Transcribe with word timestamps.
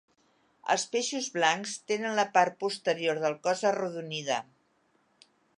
Els 0.75 0.85
peixos 0.95 1.27
blancs 1.35 1.75
tenen 1.93 2.17
la 2.21 2.27
part 2.39 2.57
posterior 2.65 3.23
del 3.27 3.39
cos 3.49 3.65
arrodonida. 3.73 4.43